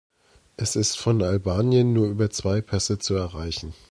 [0.57, 3.75] Es ist von Albanien nur über zwei Pässe zu erreichen.